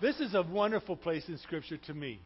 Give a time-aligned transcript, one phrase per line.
[0.00, 2.20] This is a wonderful place in Scripture to me.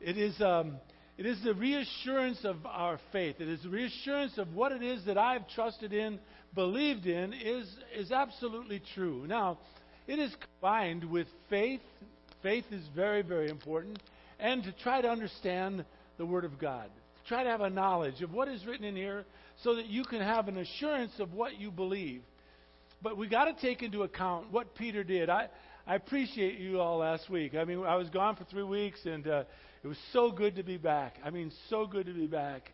[0.00, 0.76] It is, um,
[1.18, 3.40] it is the reassurance of our faith.
[3.40, 6.20] It is the reassurance of what it is that I've trusted in,
[6.54, 9.24] believed in, is, is absolutely true.
[9.26, 9.58] Now,
[10.06, 11.80] it is combined with faith.
[12.44, 14.00] Faith is very, very important.
[14.38, 15.84] And to try to understand
[16.18, 16.84] the Word of God.
[17.24, 19.24] To try to have a knowledge of what is written in here
[19.64, 22.22] so that you can have an assurance of what you believe.
[23.02, 25.28] But we've got to take into account what Peter did.
[25.28, 25.48] I,
[25.88, 27.54] I appreciate you all last week.
[27.54, 29.44] I mean, I was gone for three weeks, and uh,
[29.84, 31.14] it was so good to be back.
[31.24, 32.72] I mean, so good to be back.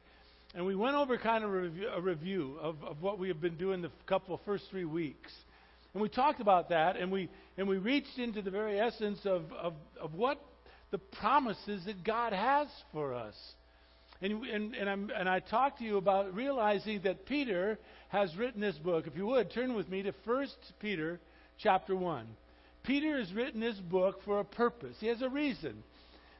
[0.55, 3.39] And we went over kind of a review, a review of, of what we have
[3.39, 5.30] been doing the couple first three weeks.
[5.93, 9.42] And we talked about that, and we, and we reached into the very essence of,
[9.53, 10.41] of, of what
[10.91, 13.34] the promises that God has for us.
[14.23, 18.79] And, and, and, and, i talked to you about realizing that Peter has written this
[18.79, 19.06] book.
[19.06, 20.47] If you would, turn with me to 1
[20.81, 21.20] Peter
[21.59, 22.27] chapter 1.
[22.83, 24.97] Peter has written this book for a purpose.
[24.99, 25.83] He has a reason.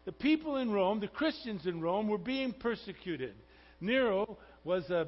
[0.05, 3.35] The people in Rome, the Christians in Rome, were being persecuted.
[3.81, 5.05] Nero was uh,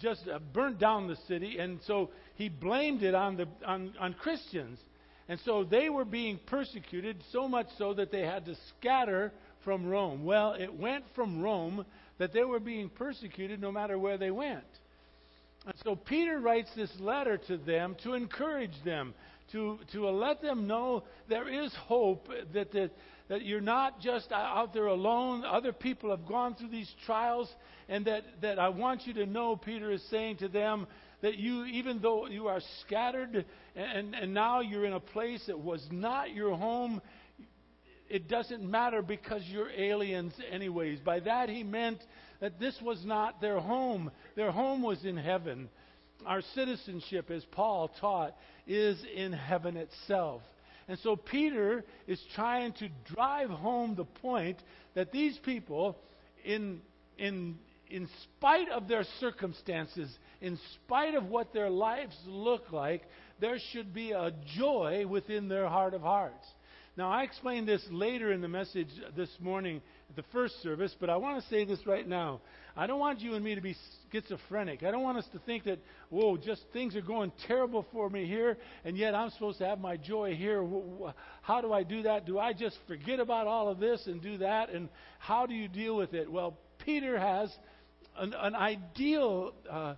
[0.00, 4.14] just uh, burnt down the city, and so he blamed it on, the, on, on
[4.14, 4.78] Christians.
[5.28, 9.32] And so they were being persecuted, so much so that they had to scatter
[9.64, 10.24] from Rome.
[10.24, 11.84] Well, it went from Rome
[12.18, 14.64] that they were being persecuted no matter where they went.
[15.66, 19.14] And so Peter writes this letter to them to encourage them,
[19.52, 22.92] to, to let them know there is hope, that, that,
[23.28, 25.44] that you're not just out there alone.
[25.44, 27.50] Other people have gone through these trials,
[27.88, 30.86] and that, that I want you to know, Peter is saying to them,
[31.22, 35.58] that you, even though you are scattered and, and now you're in a place that
[35.58, 37.00] was not your home,
[38.08, 41.00] it doesn't matter because you're aliens, anyways.
[41.00, 41.98] By that he meant
[42.40, 44.10] that this was not their home.
[44.34, 45.68] Their home was in heaven.
[46.26, 50.42] Our citizenship, as Paul taught, is in heaven itself.
[50.88, 54.58] And so Peter is trying to drive home the point
[54.94, 55.98] that these people,
[56.44, 56.80] in,
[57.18, 63.02] in, in spite of their circumstances, in spite of what their lives look like,
[63.40, 66.46] there should be a joy within their heart of hearts.
[66.96, 69.82] Now, I explained this later in the message this morning
[70.14, 72.40] the first service, but I want to say this right now.
[72.76, 73.74] I don't want you and me to be
[74.12, 74.82] schizophrenic.
[74.82, 75.78] I don't want us to think that,
[76.10, 79.80] whoa, just things are going terrible for me here, and yet I'm supposed to have
[79.80, 80.66] my joy here.
[81.42, 82.24] How do I do that?
[82.24, 84.70] Do I just forget about all of this and do that?
[84.70, 86.30] And how do you deal with it?
[86.30, 87.52] Well, Peter has
[88.16, 89.54] an, an ideal.
[89.68, 89.94] Uh,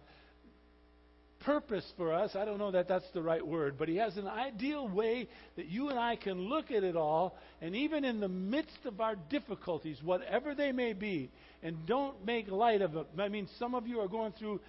[1.48, 2.36] purpose for us.
[2.36, 5.64] I don't know that that's the right word, but He has an ideal way that
[5.64, 9.16] you and I can look at it all, and even in the midst of our
[9.16, 11.30] difficulties, whatever they may be,
[11.62, 13.06] and don't make light of it.
[13.18, 14.60] I mean, some of you are going through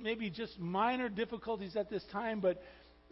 [0.00, 2.62] maybe just minor difficulties at this time, but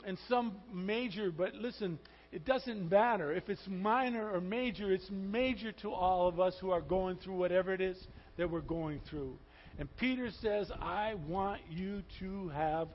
[0.07, 1.99] and some major, but listen,
[2.31, 3.33] it doesn't matter.
[3.33, 7.35] If it's minor or major, it's major to all of us who are going through
[7.35, 7.99] whatever it is
[8.37, 9.37] that we're going through.
[9.79, 12.89] And Peter says, I want you to have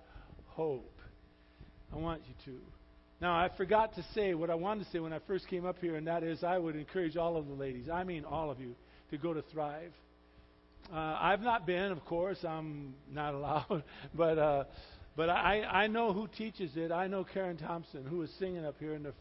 [0.47, 0.93] hope.
[1.93, 2.59] I want you to.
[3.19, 5.77] Now, I forgot to say what I wanted to say when I first came up
[5.79, 8.59] here, and that is I would encourage all of the ladies, I mean all of
[8.59, 8.75] you,
[9.09, 9.91] to go to Thrive.
[10.93, 13.83] Uh, I've not been, of course, I'm not allowed,
[14.13, 14.63] but uh,
[15.17, 16.91] but I, I know who teaches it.
[16.91, 19.13] I know Karen Thompson, who is singing up here the,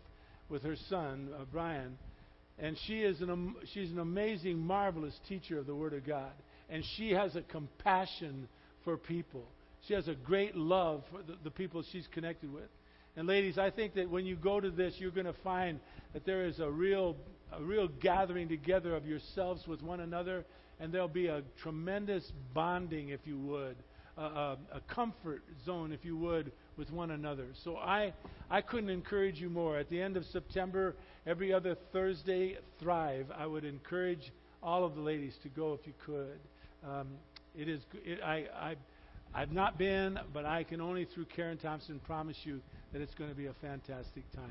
[0.51, 1.97] with her son, uh, Brian.
[2.59, 6.33] And she is an, she's an amazing, marvelous teacher of the Word of God
[6.69, 8.49] and she has a compassion
[8.85, 9.45] for people.
[9.87, 12.69] She has a great love for the, the people she's connected with.
[13.17, 15.81] And ladies, I think that when you go to this, you're going to find
[16.13, 17.17] that there is a real,
[17.53, 20.45] a real gathering together of yourselves with one another,
[20.81, 23.77] and there'll be a tremendous bonding, if you would,
[24.19, 27.47] a, a, a comfort zone, if you would, with one another.
[27.65, 28.13] So I,
[28.51, 29.79] I couldn't encourage you more.
[29.79, 30.95] At the end of September,
[31.27, 34.31] every other Thursday, Thrive, I would encourage
[34.63, 36.39] all of the ladies to go if you could.
[36.85, 37.09] Um,
[37.57, 37.81] it is.
[38.05, 38.77] It, I, I,
[39.35, 42.61] I've not been, but I can only through Karen Thompson promise you
[42.93, 44.51] that it's going to be a fantastic time.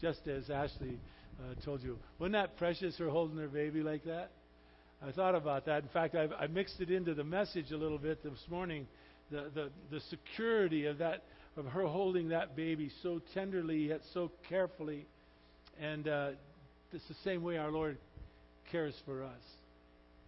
[0.00, 0.98] Just as Ashley
[1.40, 2.96] uh, told you, wasn't that precious?
[2.98, 4.30] Her holding her baby like that.
[5.06, 5.82] I thought about that.
[5.82, 8.86] In fact, I've, I mixed it into the message a little bit this morning.
[9.30, 11.24] The, the, the security of that
[11.56, 15.06] of her holding that baby so tenderly yet so carefully,
[15.80, 16.30] and uh,
[16.92, 17.98] it's the same way our Lord
[18.72, 19.42] cares for us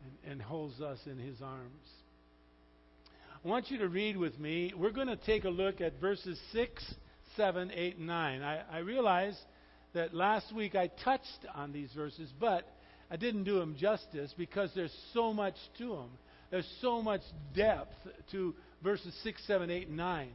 [0.05, 1.89] and, and holds us in his arms.
[3.43, 4.73] I want you to read with me.
[4.77, 6.95] We're going to take a look at verses 6,
[7.37, 8.43] 7, 8, and 9.
[8.43, 9.37] I, I realize
[9.95, 12.69] that last week I touched on these verses, but
[13.11, 16.11] I didn't do them justice because there's so much to them.
[16.51, 17.23] There's so much
[17.55, 17.95] depth
[18.33, 20.29] to verses 6, 7, 8, and 9.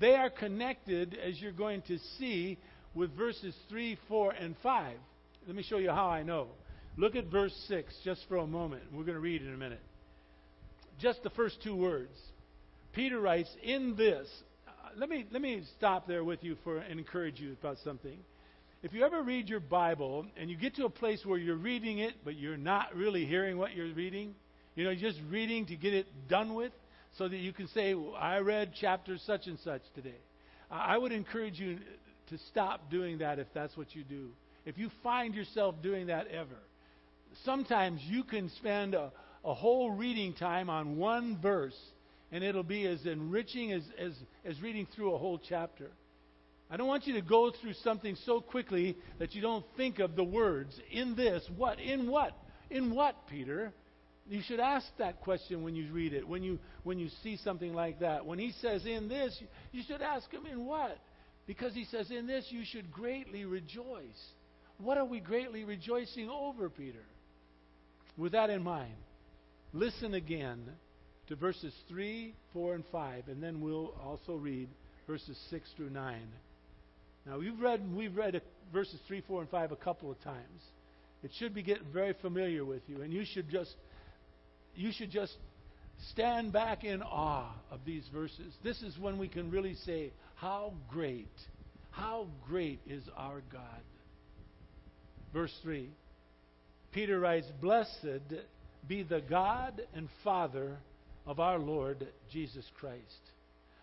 [0.00, 2.58] They are connected, as you're going to see,
[2.94, 4.96] with verses 3, 4, and 5.
[5.46, 6.48] let me show you how I know.
[6.98, 8.82] Look at verse 6 just for a moment.
[8.92, 9.80] We're going to read in a minute.
[11.00, 12.10] Just the first two words.
[12.92, 14.26] Peter writes, In this.
[14.66, 18.18] Uh, let me, let me stop there with you for, and encourage you about something.
[18.82, 22.00] If you ever read your Bible and you get to a place where you're reading
[22.00, 24.34] it, but you're not really hearing what you're reading,
[24.74, 26.72] you know, just reading to get it done with,
[27.16, 30.18] so that you can say, well, I read chapter such and such today.
[30.68, 31.78] I would encourage you
[32.30, 34.30] to stop doing that if that's what you do.
[34.66, 36.58] If you find yourself doing that ever,
[37.44, 39.12] sometimes you can spend a,
[39.44, 41.76] a whole reading time on one verse,
[42.32, 44.12] and it'll be as enriching as, as,
[44.44, 45.90] as reading through a whole chapter.
[46.70, 50.16] I don't want you to go through something so quickly that you don't think of
[50.16, 50.78] the words.
[50.90, 51.80] In this, what?
[51.80, 52.36] In what?
[52.70, 53.72] In what, Peter?
[54.28, 57.72] You should ask that question when you read it, when you, when you see something
[57.72, 58.26] like that.
[58.26, 59.42] When he says, in this,
[59.72, 60.98] you should ask him, in what?
[61.46, 64.20] Because he says, in this you should greatly rejoice.
[64.76, 67.02] What are we greatly rejoicing over, Peter?
[68.18, 68.96] With that in mind,
[69.72, 70.60] listen again
[71.28, 74.68] to verses 3, 4, and 5, and then we'll also read
[75.06, 76.20] verses 6 through 9.
[77.26, 78.42] Now, we've read, we've read
[78.72, 80.62] verses 3, 4, and 5 a couple of times.
[81.22, 83.74] It should be getting very familiar with you, and you should just
[84.74, 85.34] you should just
[86.10, 88.54] stand back in awe of these verses.
[88.62, 91.26] This is when we can really say, How great,
[91.90, 93.82] how great is our God.
[95.32, 95.90] Verse 3
[96.92, 98.34] Peter writes, Blessed
[98.86, 100.78] be the God and Father
[101.26, 103.32] of our Lord Jesus Christ,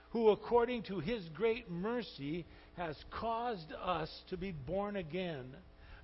[0.09, 2.45] who according to his great mercy
[2.77, 5.55] has caused us to be born again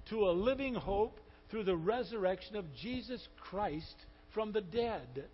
[0.10, 1.20] to a living hope
[1.50, 3.96] through the resurrection of Jesus Christ
[4.34, 5.26] from the dead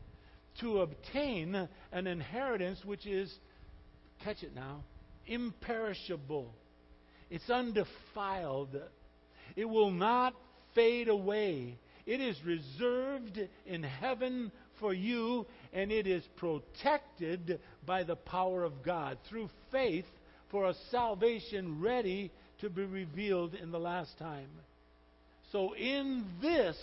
[0.62, 3.34] to obtain an inheritance which is,
[4.24, 4.84] catch it now,
[5.28, 6.54] imperishable.
[7.30, 8.76] It's undefiled.
[9.56, 10.34] It will not
[10.78, 11.76] fade away.
[12.06, 18.84] It is reserved in heaven for you, and it is protected by the power of
[18.84, 20.06] God through faith
[20.52, 22.32] for a salvation ready
[22.62, 24.50] to be revealed in the last time.
[25.52, 26.78] So, in this,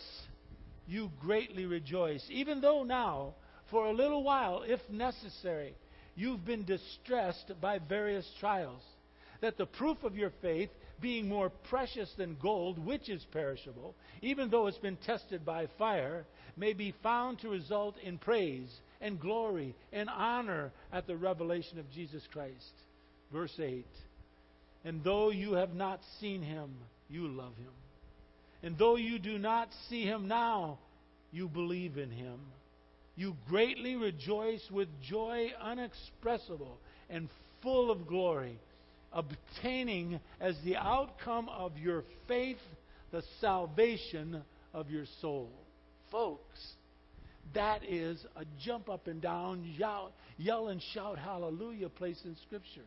[0.89, 3.35] you greatly rejoice, even though now,
[3.71, 5.75] for a little while, if necessary,
[6.17, 8.83] you've been distressed by various trials,
[9.41, 10.71] that the proof of your faith,
[11.01, 16.25] being more precious than gold, which is perishable, even though it's been tested by fire,
[16.57, 18.69] may be found to result in praise
[19.01, 22.73] and glory and honor at the revelation of Jesus Christ.
[23.33, 23.85] Verse 8
[24.85, 26.71] And though you have not seen him,
[27.09, 27.73] you love him.
[28.63, 30.79] And though you do not see him now,
[31.33, 32.39] you believe in him.
[33.17, 36.79] You greatly rejoice with joy unexpressible
[37.11, 37.29] and
[37.63, 38.59] full of glory,
[39.15, 42.59] obtaining as the outcome of your faith
[43.13, 45.51] the salvation of your soul.
[46.11, 46.61] Folks,
[47.55, 52.85] that is a jump up and down, yell, yell and shout hallelujah place in Scripture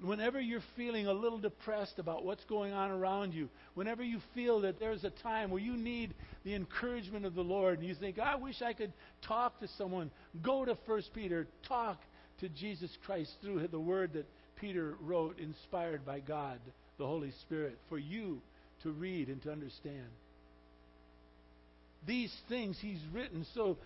[0.00, 4.60] whenever you're feeling a little depressed about what's going on around you, whenever you feel
[4.62, 6.14] that there's a time where you need
[6.44, 8.92] the encouragement of the Lord and you think, I wish I could
[9.26, 10.10] talk to someone,
[10.42, 12.00] go to 1 Peter, talk
[12.40, 14.26] to Jesus Christ through the word that
[14.64, 16.58] Peter wrote, inspired by God,
[16.96, 18.40] the Holy Spirit, for you
[18.82, 20.08] to read and to understand.
[22.06, 23.76] These things he's written so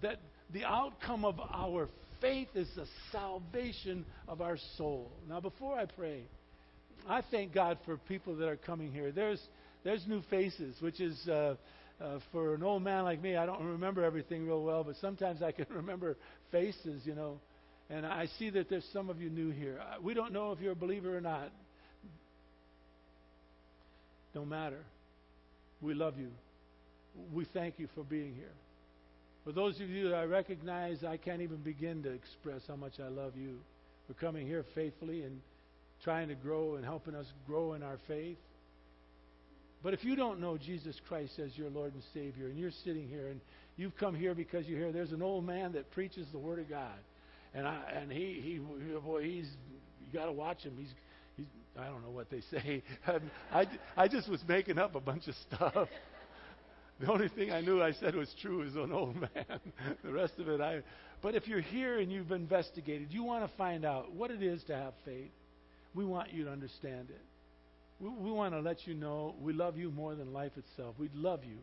[0.00, 0.16] that
[0.54, 1.86] the outcome of our
[2.22, 5.10] faith is the salvation of our soul.
[5.28, 6.22] Now, before I pray,
[7.06, 9.12] I thank God for people that are coming here.
[9.12, 9.40] There's,
[9.84, 11.56] there's new faces, which is uh,
[12.00, 15.42] uh, for an old man like me, I don't remember everything real well, but sometimes
[15.42, 16.16] I can remember
[16.50, 17.38] faces, you know.
[17.92, 19.78] And I see that there's some of you new here.
[19.78, 21.52] Uh, we don't know if you're a believer or not.
[24.32, 24.80] Don't matter.
[25.82, 26.30] We love you.
[27.34, 28.54] We thank you for being here.
[29.44, 32.94] For those of you that I recognize, I can't even begin to express how much
[32.98, 33.58] I love you
[34.06, 35.42] for coming here faithfully and
[36.02, 38.38] trying to grow and helping us grow in our faith.
[39.82, 43.06] But if you don't know Jesus Christ as your Lord and Savior, and you're sitting
[43.06, 43.40] here and
[43.76, 46.70] you've come here because you hear there's an old man that preaches the Word of
[46.70, 46.96] God,
[47.54, 48.58] and I and he he
[48.98, 49.48] boy he's
[50.00, 50.74] you got to watch him.
[50.78, 50.92] He's
[51.36, 51.46] he's
[51.78, 52.82] I don't know what they say.
[53.52, 53.66] I
[53.96, 55.88] I just was making up a bunch of stuff.
[57.00, 59.60] The only thing I knew I said was true is an old man.
[60.04, 60.82] the rest of it, I.
[61.20, 64.62] But if you're here and you've investigated, you want to find out what it is
[64.64, 65.32] to have faith.
[65.94, 67.20] We want you to understand it.
[67.98, 70.94] We, we want to let you know we love you more than life itself.
[70.96, 71.58] We love you.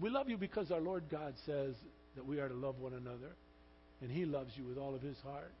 [0.00, 1.76] We love you because our Lord God says
[2.16, 3.36] that we are to love one another,
[4.00, 5.52] and He loves you with all of His heart,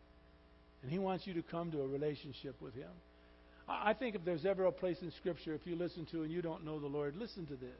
[0.82, 2.90] and He wants you to come to a relationship with Him.
[3.66, 6.42] I think if there's ever a place in Scripture, if you listen to and you
[6.42, 7.70] don't know the Lord, listen to this.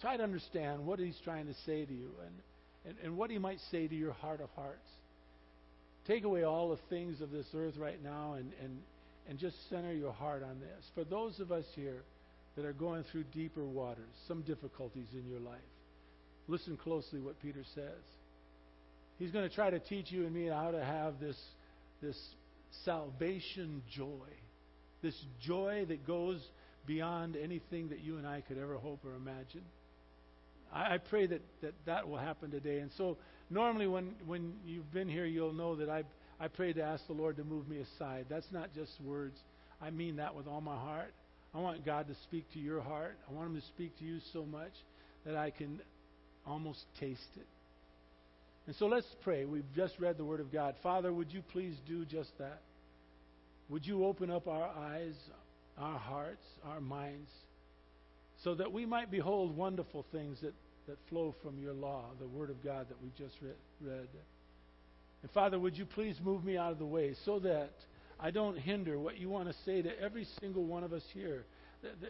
[0.00, 2.34] Try to understand what He's trying to say to you and,
[2.86, 4.88] and, and what He might say to your heart of hearts.
[6.06, 8.78] Take away all the things of this earth right now and, and,
[9.28, 10.84] and just center your heart on this.
[10.94, 12.02] For those of us here
[12.56, 15.60] that are going through deeper waters, some difficulties in your life,
[16.48, 18.02] listen closely what Peter says.
[19.20, 21.36] He's going to try to teach you and me how to have this,
[22.00, 22.16] this
[22.86, 24.26] salvation joy,
[25.02, 26.40] this joy that goes
[26.86, 29.60] beyond anything that you and I could ever hope or imagine.
[30.72, 32.78] I, I pray that, that that will happen today.
[32.78, 33.18] And so,
[33.50, 36.04] normally, when, when you've been here, you'll know that I,
[36.40, 38.24] I pray to ask the Lord to move me aside.
[38.30, 39.36] That's not just words,
[39.82, 41.12] I mean that with all my heart.
[41.54, 43.18] I want God to speak to your heart.
[43.28, 44.72] I want Him to speak to you so much
[45.26, 45.82] that I can
[46.46, 47.46] almost taste it.
[48.66, 49.44] And so let's pray.
[49.44, 50.74] We've just read the Word of God.
[50.82, 52.60] Father, would you please do just that?
[53.68, 55.14] Would you open up our eyes,
[55.78, 57.30] our hearts, our minds,
[58.44, 60.54] so that we might behold wonderful things that,
[60.86, 64.08] that flow from your law, the Word of God that we just read.
[65.22, 67.72] And Father, would you please move me out of the way so that
[68.18, 71.44] I don't hinder what you want to say to every single one of us here.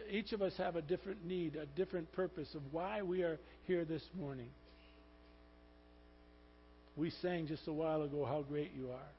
[0.09, 3.85] Each of us have a different need, a different purpose of why we are here
[3.85, 4.49] this morning.
[7.01, 9.11] We sang just a while ago how great you are.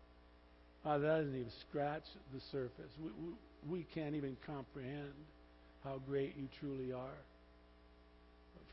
[0.84, 2.92] Oh, that doesn't even scratch the surface.
[3.02, 5.10] We, we, we can't even comprehend
[5.82, 7.18] how great you truly are.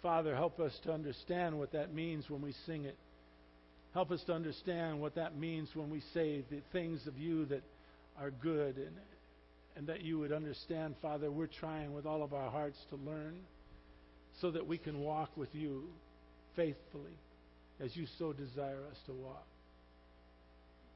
[0.04, 2.98] Father, help us to understand what that means when we sing it.
[3.96, 7.64] Help us to understand what that means when we say the things of you that
[8.22, 8.96] are good and,
[9.76, 13.40] and that you would understand, Father, we're trying with all of our hearts to learn
[14.40, 15.86] so that we can walk with you
[16.56, 17.18] faithfully
[17.84, 19.46] as you so desire us to walk.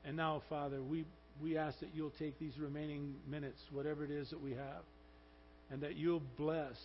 [0.06, 1.06] And now, Father, we,
[1.42, 4.84] we ask that you'll take these remaining minutes, whatever it is that we have,
[5.72, 6.76] and that you'll bless,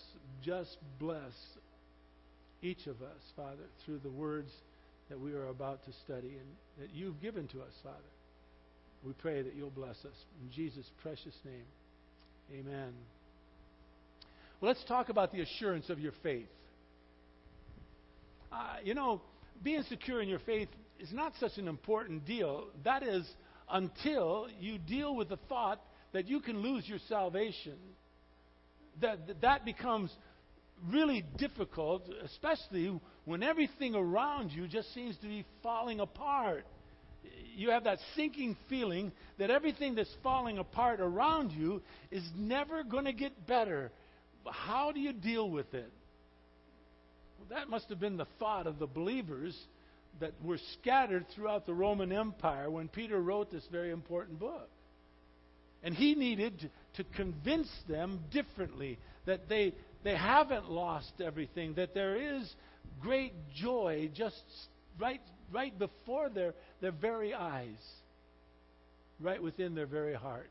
[0.42, 1.32] just bless
[2.62, 4.50] each of us, Father, through the words
[5.08, 7.96] that we are about to study and that you've given to us, Father.
[9.04, 10.24] We pray that you'll bless us.
[10.42, 11.64] In Jesus' precious name,
[12.52, 12.92] amen.
[14.60, 16.48] Well, let's talk about the assurance of your faith.
[18.52, 19.20] Uh, you know,
[19.62, 22.68] being secure in your faith is not such an important deal.
[22.84, 23.26] That is,
[23.70, 25.80] until you deal with the thought
[26.12, 27.76] that you can lose your salvation.
[29.00, 30.10] That, that becomes
[30.90, 36.64] really difficult, especially when everything around you just seems to be falling apart.
[37.54, 43.04] You have that sinking feeling that everything that's falling apart around you is never going
[43.04, 43.90] to get better.
[44.46, 45.92] How do you deal with it?
[47.38, 49.56] Well, that must have been the thought of the believers
[50.20, 54.68] that were scattered throughout the Roman Empire when Peter wrote this very important book.
[55.82, 62.16] And he needed to convince them differently that they, they haven't lost everything, that there
[62.16, 62.52] is
[63.00, 64.42] great joy just
[64.98, 65.20] right,
[65.52, 67.78] right before their, their very eyes,
[69.20, 70.50] right within their very heart.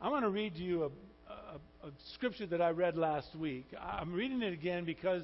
[0.00, 0.86] I want to read to you a,
[1.32, 3.66] a, a scripture that I read last week.
[3.80, 5.22] I'm reading it again because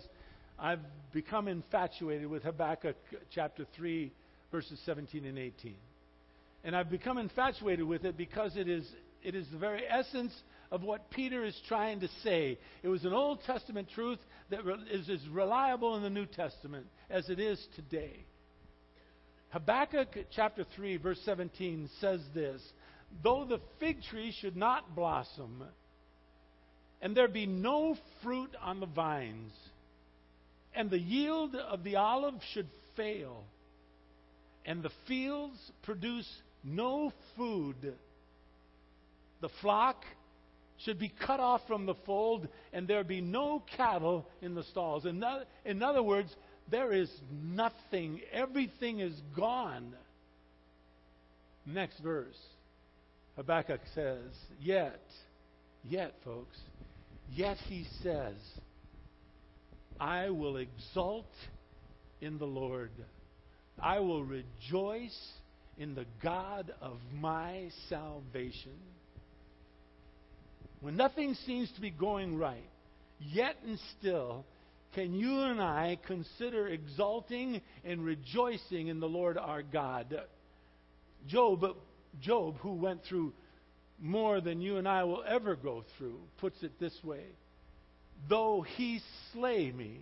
[0.59, 0.81] I've
[1.13, 2.97] become infatuated with Habakkuk
[3.31, 4.13] chapter 3,
[4.53, 5.75] verses 17 and 18.
[6.65, 8.87] And I've become infatuated with it because it is,
[9.23, 10.33] it is the very essence
[10.71, 12.59] of what Peter is trying to say.
[12.83, 14.19] It was an Old Testament truth
[14.51, 18.25] that is as reliable in the New Testament as it is today.
[19.51, 22.61] Habakkuk chapter 3, verse 17 says this
[23.23, 25.63] Though the fig tree should not blossom,
[27.01, 29.53] and there be no fruit on the vines,
[30.75, 33.45] and the yield of the olive should fail,
[34.65, 36.29] and the fields produce
[36.63, 37.95] no food.
[39.41, 40.05] The flock
[40.79, 45.07] should be cut off from the fold, and there be no cattle in the stalls.
[45.07, 46.35] In, other, in other words,
[46.71, 48.21] there is nothing.
[48.33, 49.95] Everything is gone.
[51.67, 52.39] Next verse.
[53.37, 55.03] Habakkuk says, Yet,
[55.83, 56.57] yet, folks,
[57.33, 58.35] yet he says,
[60.01, 61.31] I will exult
[62.21, 62.91] in the Lord.
[63.81, 65.17] I will rejoice
[65.79, 68.77] in the God of my salvation.
[70.81, 72.69] When nothing seems to be going right,
[73.19, 74.45] yet and still,
[74.95, 80.21] can you and I consider exulting and rejoicing in the Lord our God?
[81.27, 81.65] Job,
[82.21, 83.33] Job, who went through
[84.01, 87.25] more than you and I will ever go through, puts it this way
[88.29, 89.01] though he
[89.33, 90.01] slay me,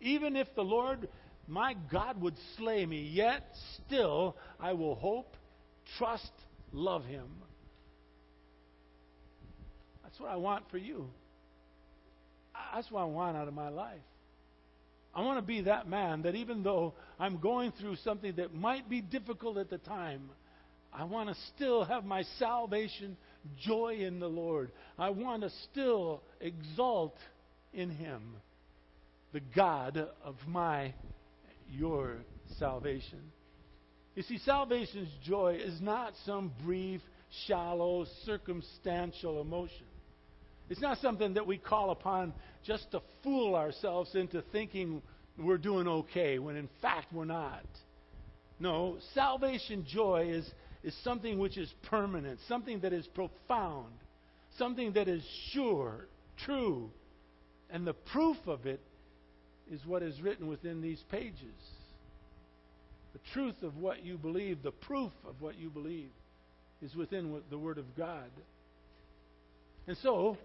[0.00, 1.08] even if the Lord
[1.46, 3.44] my God would slay me, yet
[3.76, 5.36] still I will hope,
[5.98, 6.30] trust,
[6.72, 7.26] love him.
[10.02, 11.10] That's what I want for you.
[12.74, 14.00] That's what I want out of my life.
[15.12, 18.88] I want to be that man that even though I'm going through something that might
[18.88, 20.30] be difficult at the time,
[20.92, 23.16] I want to still have my salvation
[23.58, 24.70] joy in the Lord.
[24.98, 27.16] I want to still exalt
[27.72, 28.36] in Him,
[29.32, 30.94] the God of my,
[31.70, 32.16] your
[32.58, 33.20] salvation.
[34.14, 37.00] You see, salvation's joy is not some brief,
[37.46, 39.86] shallow, circumstantial emotion.
[40.68, 42.32] It's not something that we call upon
[42.64, 45.02] just to fool ourselves into thinking
[45.38, 47.64] we're doing okay when in fact we're not.
[48.58, 50.48] No, salvation joy is,
[50.84, 53.92] is something which is permanent, something that is profound,
[54.58, 56.06] something that is sure,
[56.44, 56.90] true.
[57.72, 58.80] And the proof of it
[59.70, 61.54] is what is written within these pages.
[63.12, 66.10] The truth of what you believe, the proof of what you believe,
[66.82, 68.30] is within the Word of God.
[69.86, 70.36] And so,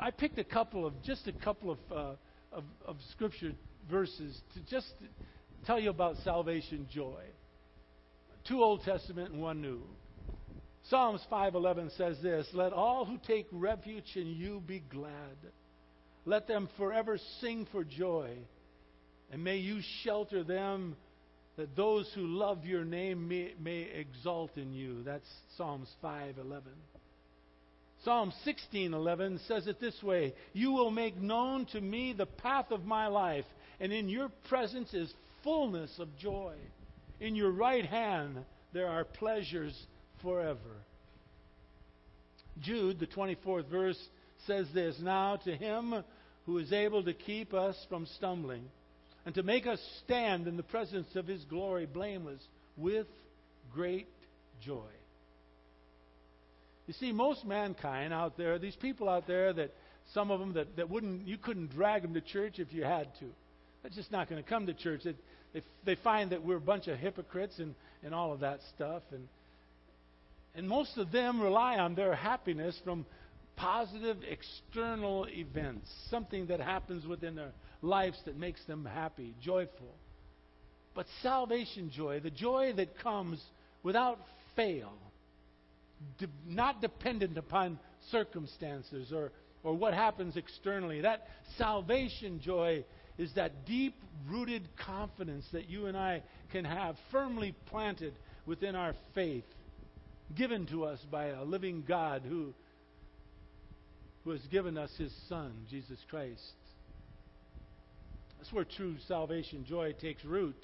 [0.00, 2.12] I picked a couple of, just a couple of, uh,
[2.52, 3.52] of, of scripture
[3.90, 4.92] verses to just
[5.66, 7.22] tell you about salvation joy.
[8.46, 9.82] Two Old Testament and one New.
[10.88, 15.36] Psalms 5:11 says this, "Let all who take refuge in you be glad.
[16.24, 18.38] Let them forever sing for joy,
[19.30, 20.96] and may you shelter them
[21.56, 26.72] that those who love your name may, may exalt in you." That's Psalms 5:11.
[27.98, 32.86] Psalm 16:11 says it this way, "You will make known to me the path of
[32.86, 33.46] my life,
[33.78, 36.56] and in your presence is fullness of joy.
[37.20, 39.86] In your right hand there are pleasures
[40.22, 40.84] forever."
[42.60, 44.08] Jude, the 24th verse
[44.46, 46.04] says this, "Now to him
[46.46, 48.70] who is able to keep us from stumbling
[49.24, 52.46] and to make us stand in the presence of his glory blameless
[52.76, 53.06] with
[53.72, 54.08] great
[54.60, 54.90] joy."
[56.86, 59.72] You see, most mankind out there, these people out there that
[60.14, 63.14] some of them that, that wouldn't, you couldn't drag them to church if you had
[63.20, 63.26] to.
[63.82, 65.02] They're just not going to come to church.
[65.04, 65.14] They,
[65.52, 69.02] they, they find that we're a bunch of hypocrites and, and all of that stuff.
[69.12, 69.28] And,
[70.58, 73.06] and most of them rely on their happiness from
[73.54, 79.94] positive external events, something that happens within their lives that makes them happy, joyful.
[80.96, 83.40] But salvation joy, the joy that comes
[83.84, 84.18] without
[84.56, 84.92] fail,
[86.18, 87.78] de- not dependent upon
[88.10, 89.30] circumstances or,
[89.62, 91.02] or what happens externally.
[91.02, 92.84] That salvation joy
[93.16, 93.94] is that deep
[94.28, 99.44] rooted confidence that you and I can have firmly planted within our faith,
[100.34, 102.54] given to us by a living God who,
[104.24, 106.40] who has given us his Son, Jesus Christ.
[108.38, 110.62] That's where true salvation joy takes root.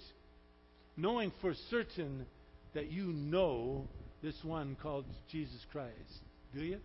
[0.96, 2.26] Knowing for certain
[2.74, 3.88] that you know
[4.22, 5.92] this one called Jesus Christ.
[6.54, 6.78] Do you?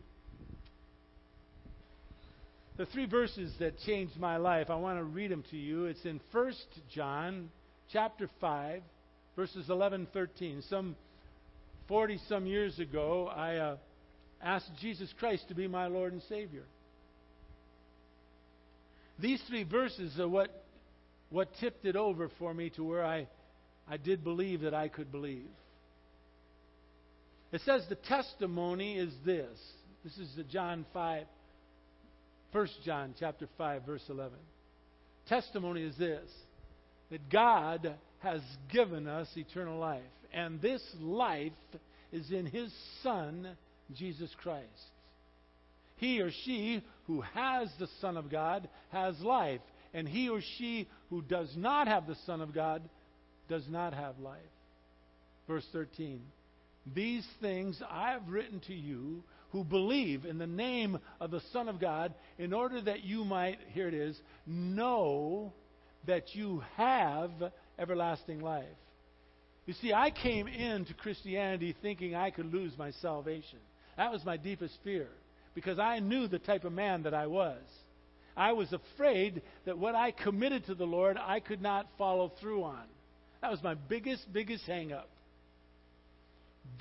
[2.78, 5.86] The three verses that changed my life, I want to read them to you.
[5.86, 6.54] It's in 1
[6.94, 7.50] John
[7.92, 8.82] chapter 5,
[9.36, 10.63] verses 11 13.
[10.70, 10.96] Some
[11.89, 13.78] 40 some years ago, I uh,
[14.41, 16.63] asked Jesus Christ to be my Lord and Savior.
[19.17, 20.63] These three verses are what,
[21.32, 23.28] what tipped it over for me to where I,
[23.89, 25.49] I did believe that I could believe.
[27.52, 29.58] It says the testimony is this.
[30.04, 31.25] This is the John 5,
[32.52, 34.38] 1 John chapter 5, verse 11.
[35.28, 36.30] Testimony is this
[37.10, 41.52] that God has given us eternal life, and this life
[42.12, 42.72] is in His
[43.04, 43.58] Son,
[43.94, 44.65] Jesus Christ.
[45.98, 49.62] He or she who has the Son of God has life,
[49.94, 52.82] and he or she who does not have the Son of God
[53.50, 54.39] does not have life.
[55.48, 56.22] Verse 13.
[56.94, 61.68] These things I have written to you who believe in the name of the Son
[61.68, 65.52] of God, in order that you might, here it is, know
[66.06, 67.32] that you have
[67.78, 68.65] everlasting life.
[69.69, 73.60] You see, I came into Christianity thinking I could lose my salvation.
[73.97, 75.10] That was my deepest fear,
[75.53, 77.62] because I knew the type of man that I was.
[78.36, 82.63] I was afraid that what I committed to the Lord, I could not follow through
[82.63, 82.82] on.
[83.43, 85.08] That was my biggest, biggest hang up.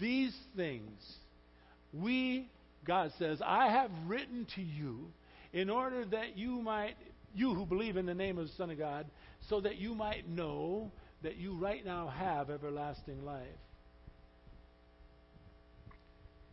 [0.01, 0.99] These things
[1.93, 2.49] we,
[2.87, 5.09] God says, I have written to you
[5.53, 6.95] in order that you might,
[7.35, 9.05] you who believe in the name of the Son of God,
[9.51, 10.91] so that you might know
[11.23, 13.47] that you right now have everlasting life.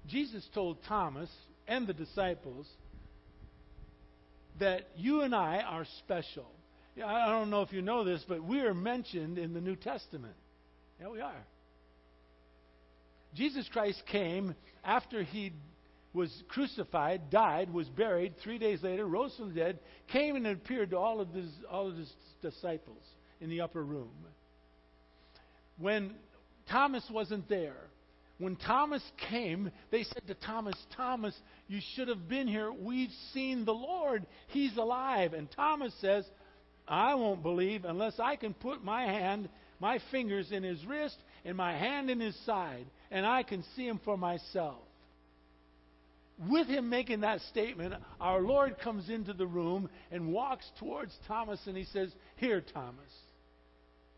[0.07, 1.29] Jesus told Thomas
[1.67, 2.67] and the disciples
[4.59, 6.47] that you and I are special.
[7.03, 10.35] I don't know if you know this, but we are mentioned in the New Testament.
[10.99, 11.45] Yeah, we are.
[13.33, 15.51] Jesus Christ came after he
[16.13, 20.91] was crucified, died, was buried, three days later, rose from the dead, came and appeared
[20.91, 23.03] to all of his, all of his disciples
[23.41, 24.13] in the upper room.
[25.77, 26.13] When
[26.69, 27.77] Thomas wasn't there,
[28.37, 31.35] when Thomas came, they said to Thomas, Thomas,
[31.67, 32.71] you should have been here.
[32.71, 34.25] We've seen the Lord.
[34.47, 35.33] He's alive.
[35.33, 36.25] And Thomas says,
[36.87, 39.47] I won't believe unless I can put my hand,
[39.79, 43.87] my fingers in his wrist and my hand in his side, and I can see
[43.87, 44.81] him for myself.
[46.49, 51.61] With him making that statement, our Lord comes into the room and walks towards Thomas
[51.65, 53.11] and he says, Here, Thomas.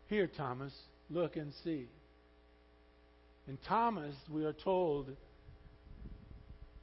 [0.08, 0.72] Here, Thomas.
[1.10, 1.88] Look and see.
[3.46, 5.10] And Thomas, we are told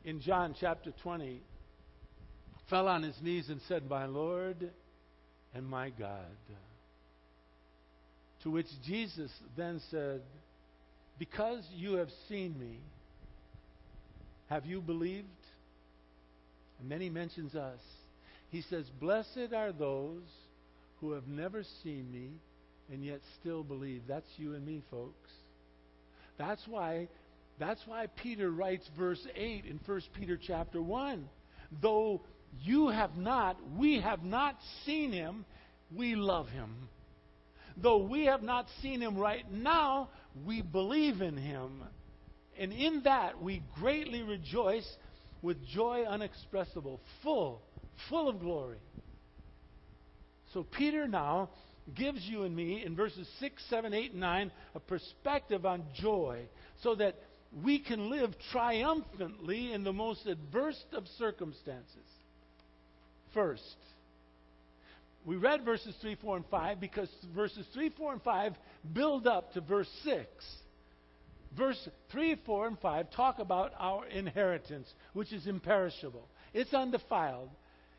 [0.04, 1.42] in John chapter 20,
[2.70, 4.72] fell on his knees and said, My Lord
[5.54, 6.26] and my God.
[8.44, 10.22] To which Jesus then said,
[11.18, 12.80] Because you have seen me,
[14.48, 15.28] have you believed?
[16.80, 17.80] And then he mentions us.
[18.50, 20.24] He says, Blessed are those
[21.00, 22.30] who have never seen me
[22.91, 24.04] and yet still believe.
[24.08, 25.32] That's you and me, folks.
[26.38, 27.08] That's why
[27.60, 31.28] that's why Peter writes verse 8 in 1 Peter chapter 1.
[31.82, 32.21] Though
[32.63, 35.45] you have not, we have not seen him,
[35.95, 36.89] we love him.
[37.78, 40.10] Though we have not seen him right now,
[40.45, 41.82] we believe in him.
[42.58, 44.89] And in that we greatly rejoice
[45.41, 47.62] with joy unexpressible, full,
[48.10, 48.80] full of glory.
[50.54, 51.50] So Peter now
[51.93, 56.41] gives you and me in verses 6, 7, 8, and 9 a perspective on joy
[56.82, 57.15] so that
[57.63, 62.08] we can live triumphantly in the most adverse of circumstances.
[63.34, 63.78] First,
[65.26, 68.54] we read verses 3, 4, and 5 because verses 3, 4, and 5
[68.93, 70.26] build up to verse 6.
[71.58, 76.28] Verse 3, 4, and 5 talk about our inheritance, which is imperishable.
[76.54, 77.50] It's undefiled.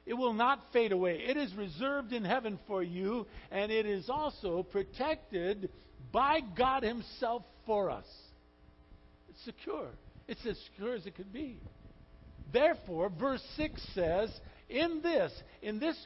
[0.07, 1.19] It will not fade away.
[1.19, 5.69] It is reserved in heaven for you, and it is also protected
[6.13, 8.07] by God Himself for us.
[9.29, 9.89] It's secure.
[10.29, 11.59] It's as secure as it could be.
[12.53, 14.31] Therefore, verse 6 says,
[14.69, 15.97] in this, in this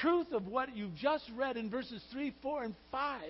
[0.00, 3.22] truth of what you've just read in verses 3, 4, and 5,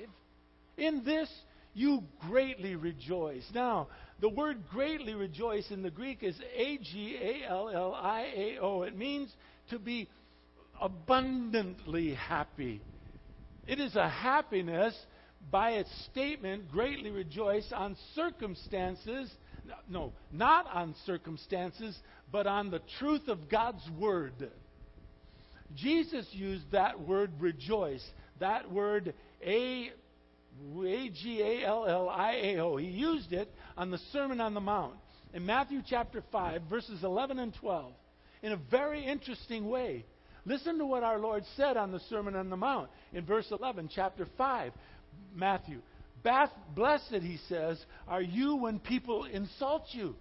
[0.77, 1.29] in this
[1.75, 3.45] you greatly rejoice.
[3.55, 3.89] Now,
[4.21, 8.59] the word greatly rejoice in the Greek is A G A L L I A
[8.61, 8.83] O.
[8.83, 9.33] It means
[9.71, 10.09] to be
[10.81, 12.83] abundantly happy.
[13.67, 14.95] It is a happiness
[15.51, 19.31] by its statement, greatly rejoice on circumstances.
[19.89, 21.97] No, not on circumstances,
[22.31, 24.51] but on the truth of God's Word.
[25.75, 28.05] Jesus used that word rejoice,
[28.41, 29.15] that word
[29.47, 29.91] A
[30.75, 32.77] G A L L I A O.
[32.77, 34.95] He used it on the Sermon on the Mount
[35.33, 37.93] in Matthew chapter 5, verses 11 and 12
[38.43, 40.05] in a very interesting way.
[40.45, 43.91] Listen to what our Lord said on the Sermon on the Mount in verse 11,
[43.95, 44.73] chapter 5,
[45.35, 45.81] Matthew.
[46.23, 50.15] Blessed, he says, are you when people insult you,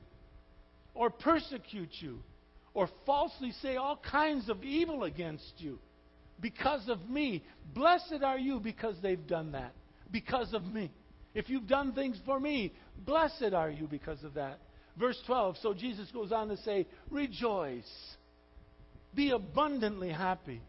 [0.94, 2.20] or persecute you,
[2.74, 5.80] or falsely say all kinds of evil against you
[6.40, 7.44] because of me.
[7.74, 9.74] Blessed are you because they've done that,
[10.12, 10.92] because of me.
[11.34, 12.74] If you've done things for me,
[13.06, 14.60] blessed are you because of that.
[14.98, 18.16] Verse 12, so Jesus goes on to say, Rejoice.
[19.16, 20.62] Be abundantly happy.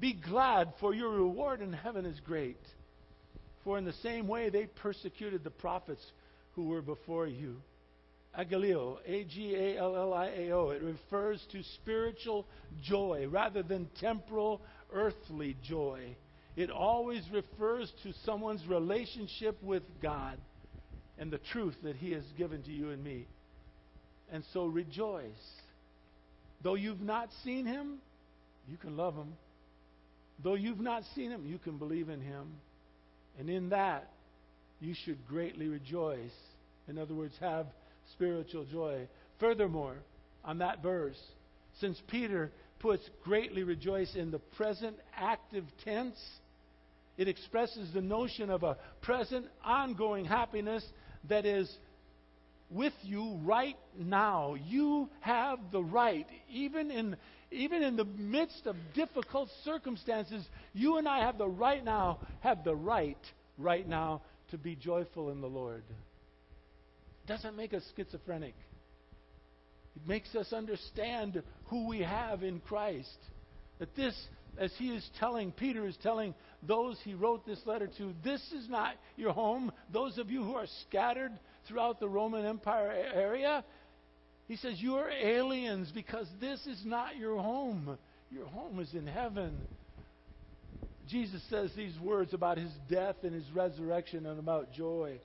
[0.00, 2.60] Be glad, for your reward in heaven is great.
[3.62, 6.04] For in the same way they persecuted the prophets
[6.52, 7.56] who were before you.
[8.38, 10.70] Agalliao, A G A L L I A O.
[10.70, 12.46] It refers to spiritual
[12.82, 14.60] joy rather than temporal,
[14.92, 16.16] earthly joy.
[16.56, 20.38] It always refers to someone's relationship with God
[21.18, 23.26] and the truth that He has given to you and me.
[24.32, 25.24] And so rejoice.
[26.62, 27.98] Though you've not seen Him,
[28.68, 29.34] you can love Him.
[30.42, 32.48] Though you've not seen Him, you can believe in Him.
[33.38, 34.10] And in that,
[34.80, 36.32] you should greatly rejoice.
[36.88, 37.66] In other words, have
[38.12, 39.06] spiritual joy.
[39.40, 39.96] Furthermore,
[40.44, 41.20] on that verse,
[41.80, 42.50] since Peter
[42.80, 46.18] puts greatly rejoice in the present active tense,
[47.16, 50.84] it expresses the notion of a present, ongoing happiness
[51.28, 51.72] that is
[52.70, 54.56] with you right now.
[54.66, 57.16] You have the right, even in,
[57.50, 62.64] even in the midst of difficult circumstances, you and I have the right now, have
[62.64, 63.18] the right
[63.58, 65.82] right now to be joyful in the Lord.
[67.24, 68.54] It doesn't make us schizophrenic.
[69.96, 73.16] It makes us understand who we have in Christ.
[73.78, 74.14] That this
[74.58, 78.68] as he is telling, Peter is telling those he wrote this letter to, this is
[78.68, 79.72] not your home.
[79.92, 81.32] Those of you who are scattered
[81.66, 83.64] throughout the Roman Empire area,
[84.46, 87.98] He says, You are aliens because this is not your home.
[88.30, 89.56] Your home is in heaven.
[91.08, 95.18] Jesus says these words about his death and his resurrection and about joy.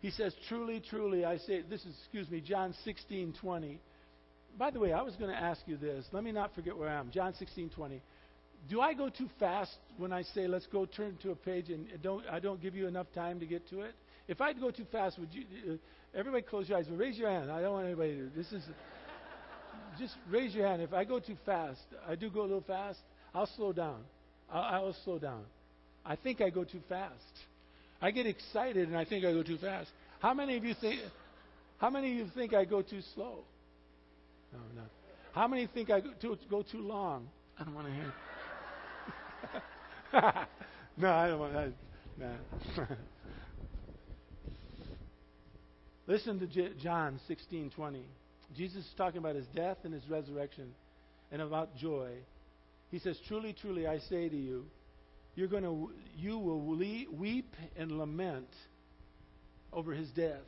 [0.00, 3.80] He says, Truly, truly, I say, this is, excuse me, John 16, 20.
[4.58, 6.04] By the way, I was going to ask you this.
[6.12, 7.10] Let me not forget where I am.
[7.10, 8.02] John 16, 20.
[8.68, 11.86] Do I go too fast when I say, let's go turn to a page and
[12.02, 13.94] don't, I don't give you enough time to get to it?
[14.28, 15.76] If I go too fast, would you, uh,
[16.14, 17.50] everybody close your eyes, but raise your hand.
[17.50, 18.62] I don't want anybody to, this is,
[19.98, 20.80] just raise your hand.
[20.80, 23.00] If I go too fast, I do go a little fast,
[23.34, 24.02] I'll slow down.
[24.50, 25.42] I'll, I'll slow down.
[26.04, 27.12] I think I go too fast.
[28.00, 29.90] I get excited and I think I go too fast.
[30.20, 31.00] How many of you think?
[31.78, 33.40] How many of you think I go too slow?
[34.52, 34.82] No, no.
[35.32, 37.28] How many think I go too, go too long?
[37.58, 38.12] I don't want to hear.
[40.96, 41.52] no, I don't want.
[41.52, 41.72] to.
[42.18, 42.86] nah.
[46.06, 48.04] Listen to J- John sixteen twenty.
[48.56, 50.74] Jesus is talking about his death and his resurrection,
[51.30, 52.10] and about joy.
[52.90, 54.66] He says, "Truly, truly, I say to you."
[55.34, 58.48] You're going to, you will weep and lament
[59.72, 60.42] over his death.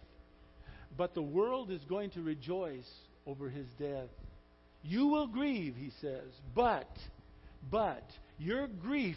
[0.97, 2.89] But the world is going to rejoice
[3.27, 4.11] over his death.
[4.83, 6.91] You will grieve, he says, but,
[7.71, 8.05] but
[8.39, 9.17] your grief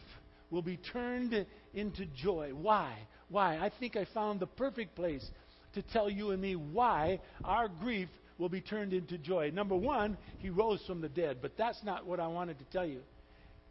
[0.50, 2.52] will be turned into joy.
[2.54, 2.98] Why?
[3.30, 3.58] Why?
[3.58, 5.26] I think I found the perfect place
[5.74, 9.52] to tell you and me why our grief will be turned into joy.
[9.54, 12.86] Number one, he rose from the dead, but that's not what I wanted to tell
[12.86, 13.02] you.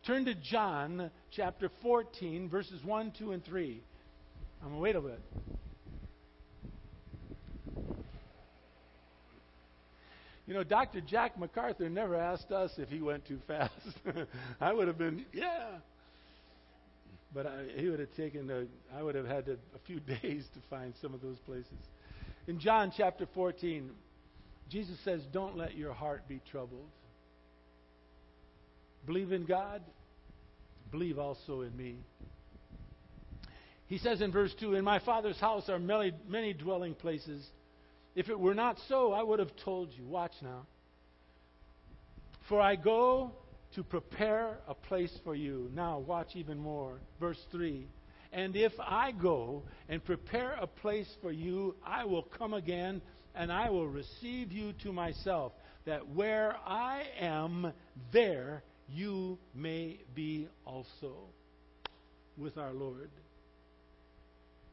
[0.06, 3.82] Turn to John chapter 14, verses 1, 2, and 3.
[4.62, 5.20] I'm going to wait a bit.
[10.46, 11.00] You know, Dr.
[11.00, 13.72] Jack MacArthur never asked us if he went too fast.
[14.60, 15.78] I would have been, yeah.
[17.34, 18.64] But I, he would have taken, a,
[18.96, 21.72] I would have had to, a few days to find some of those places.
[22.46, 23.90] In John chapter 14,
[24.70, 26.88] Jesus says, Don't let your heart be troubled.
[29.04, 29.82] Believe in God,
[30.90, 31.96] believe also in me.
[33.86, 37.44] He says in verse 2 In my Father's house are many, many dwelling places.
[38.16, 40.06] If it were not so, I would have told you.
[40.06, 40.66] Watch now.
[42.48, 43.30] For I go
[43.74, 45.70] to prepare a place for you.
[45.74, 46.98] Now, watch even more.
[47.20, 47.86] Verse 3
[48.32, 53.02] And if I go and prepare a place for you, I will come again
[53.34, 55.52] and I will receive you to myself,
[55.84, 57.70] that where I am,
[58.12, 61.12] there you may be also
[62.38, 63.10] with our Lord.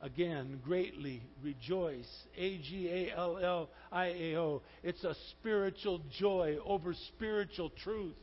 [0.03, 2.09] Again, greatly rejoice.
[2.37, 4.61] A G A L L I A O.
[4.83, 8.17] It's a spiritual joy over spiritual truth,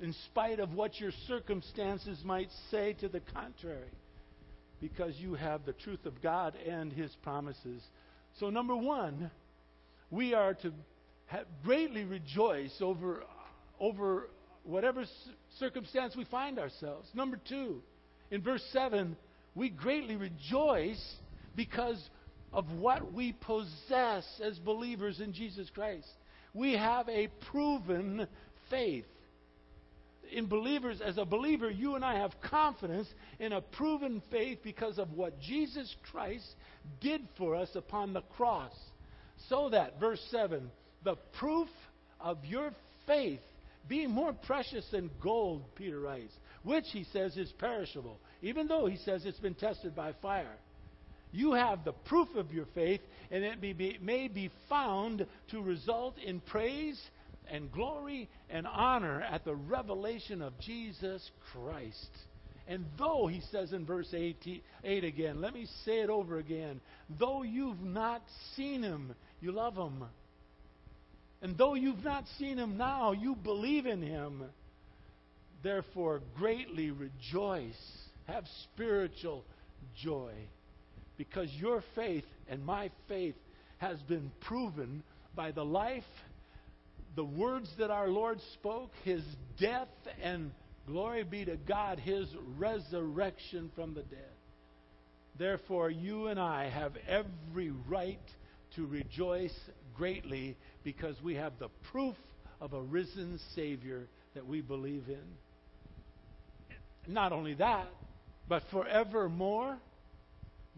[0.00, 3.90] in spite of what your circumstances might say to the contrary,
[4.80, 7.82] because you have the truth of God and His promises.
[8.40, 9.30] So, number one,
[10.10, 10.72] we are to
[11.62, 13.22] greatly rejoice over,
[13.78, 14.30] over
[14.64, 15.04] whatever
[15.58, 17.06] circumstance we find ourselves.
[17.12, 17.82] Number two,
[18.30, 19.14] in verse 7,
[19.54, 21.02] we greatly rejoice
[21.54, 22.02] because
[22.52, 26.08] of what we possess as believers in Jesus Christ.
[26.54, 28.26] We have a proven
[28.70, 29.06] faith.
[30.30, 34.98] In believers, as a believer, you and I have confidence in a proven faith because
[34.98, 36.46] of what Jesus Christ
[37.00, 38.72] did for us upon the cross.
[39.48, 40.70] So that, verse 7,
[41.04, 41.68] the proof
[42.20, 42.72] of your
[43.06, 43.40] faith
[43.88, 48.96] being more precious than gold, Peter writes, which he says is perishable, even though he
[48.98, 50.56] says it's been tested by fire.
[51.32, 55.62] You have the proof of your faith, and it may be, may be found to
[55.62, 57.00] result in praise
[57.50, 62.10] and glory and honor at the revelation of Jesus Christ.
[62.68, 66.80] And though, he says in verse 8, 8 again, let me say it over again,
[67.18, 68.22] though you've not
[68.54, 70.04] seen him, you love him.
[71.42, 74.44] And though you've not seen him now, you believe in him.
[75.62, 77.74] Therefore, greatly rejoice.
[78.26, 79.44] Have spiritual
[80.00, 80.32] joy.
[81.18, 83.34] Because your faith and my faith
[83.78, 85.02] has been proven
[85.34, 86.04] by the life,
[87.16, 89.22] the words that our Lord spoke, his
[89.58, 89.88] death,
[90.22, 90.52] and
[90.86, 94.30] glory be to God, his resurrection from the dead.
[95.38, 98.20] Therefore, you and I have every right
[98.76, 99.54] to rejoice
[99.94, 102.16] greatly because we have the proof
[102.60, 105.22] of a risen Savior that we believe in.
[107.12, 107.88] Not only that,
[108.48, 109.76] but forevermore,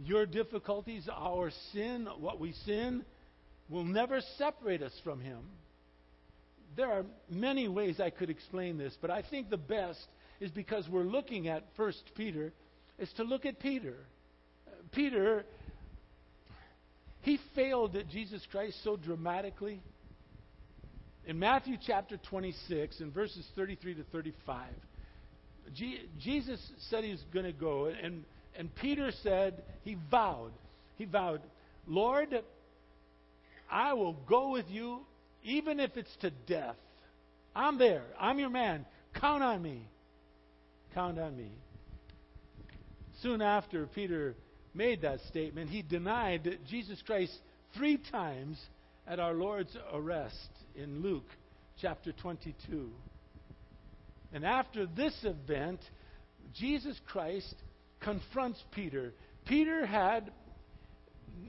[0.03, 3.05] your difficulties, our sin, what we sin,
[3.69, 5.41] will never separate us from Him.
[6.77, 10.05] There are many ways I could explain this, but I think the best
[10.41, 12.53] is because we're looking at First Peter,
[12.99, 13.95] is to look at Peter.
[14.93, 15.45] Peter
[17.25, 19.81] he failed at Jesus Christ so dramatically.
[21.27, 24.67] In Matthew chapter 26, in verses 33 to 35,
[25.75, 26.61] G- Jesus
[26.91, 28.25] said he's going to go, and,
[28.57, 30.53] and Peter said, he vowed,
[30.97, 31.41] he vowed,
[31.87, 32.29] Lord,
[33.71, 35.01] I will go with you
[35.43, 36.77] even if it's to death.
[37.55, 38.05] I'm there.
[38.19, 38.85] I'm your man.
[39.21, 39.89] Count on me.
[40.93, 41.51] Count on me.
[43.23, 44.35] Soon after Peter
[44.75, 47.33] made that statement, he denied Jesus Christ
[47.77, 48.61] three times
[49.07, 50.35] at our Lord's arrest
[50.75, 51.29] in Luke
[51.81, 52.91] chapter 22.
[54.33, 55.81] And after this event,
[56.55, 57.55] Jesus Christ
[58.01, 59.13] confronts Peter.
[59.47, 60.31] Peter had,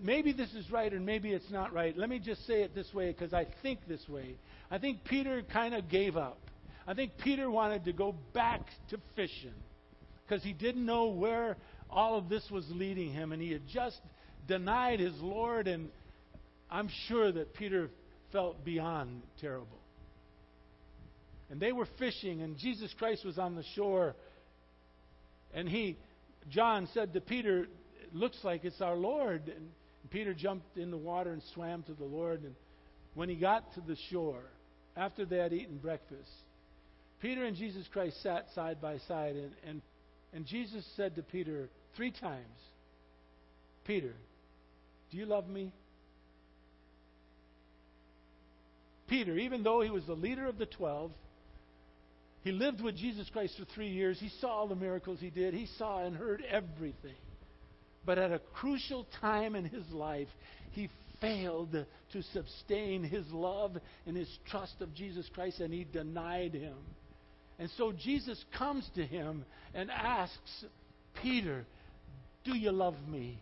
[0.02, 1.98] maybe this is right or maybe it's not right.
[1.98, 4.38] Let me just say it this way because I think this way.
[4.70, 6.40] I think Peter kind of gave up.
[6.88, 9.54] I think Peter wanted to go back to fishing
[10.28, 11.58] because he didn't know where
[11.90, 14.00] all of this was leading him and he had just
[14.48, 15.90] denied his Lord and
[16.70, 17.90] I'm sure that Peter
[18.32, 19.80] felt beyond terrible.
[21.50, 24.16] And they were fishing, and Jesus Christ was on the shore.
[25.54, 25.98] And he,
[26.50, 27.64] John said to Peter,
[28.04, 29.44] It looks like it's our Lord.
[29.56, 29.70] And
[30.10, 32.42] Peter jumped in the water and swam to the Lord.
[32.44, 32.56] And
[33.14, 34.42] when he got to the shore,
[34.98, 36.30] after they had eaten breakfast,
[37.22, 39.36] Peter and Jesus Christ sat side by side.
[39.36, 39.82] And, and,
[40.34, 42.46] and Jesus said to Peter three times,
[43.86, 44.14] Peter,
[45.12, 45.72] do you love me?
[49.08, 51.12] Peter, even though he was the leader of the twelve,
[52.44, 54.20] he lived with Jesus Christ for three years.
[54.20, 55.54] He saw all the miracles he did.
[55.54, 57.16] He saw and heard everything.
[58.06, 60.28] But at a crucial time in his life,
[60.72, 60.90] he
[61.20, 66.78] failed to sustain his love and his trust of Jesus Christ, and he denied him.
[67.58, 70.66] And so Jesus comes to him and asks,
[71.22, 71.66] Peter,
[72.44, 73.40] do you love me?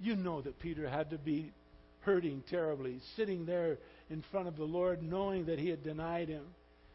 [0.00, 1.52] You know that Peter had to be
[2.00, 3.78] hurting terribly, sitting there
[4.10, 6.44] in front of the Lord, knowing that he had denied him.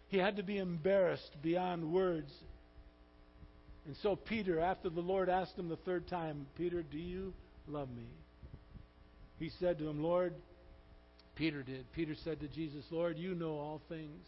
[0.10, 2.32] He had to be embarrassed beyond words.
[3.86, 7.34] And so, Peter, after the Lord asked him the third time, Peter, do you
[7.68, 8.08] love me?
[9.40, 10.34] He said to him, Lord,
[11.36, 11.92] Peter did.
[11.94, 14.28] Peter said to Jesus, Lord, you know all things.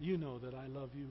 [0.00, 1.08] You know that I love you.